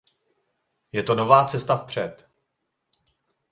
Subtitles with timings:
[0.91, 2.27] Je to nová cesta vpřed!